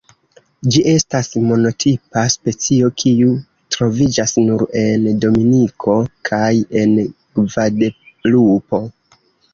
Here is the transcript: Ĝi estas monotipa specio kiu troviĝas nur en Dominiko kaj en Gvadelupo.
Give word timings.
Ĝi 0.75 0.79
estas 0.91 1.27
monotipa 1.49 2.23
specio 2.35 2.89
kiu 3.03 3.35
troviĝas 3.75 4.33
nur 4.47 4.65
en 4.85 5.05
Dominiko 5.27 5.99
kaj 6.31 6.51
en 6.83 6.97
Gvadelupo. 7.43 8.85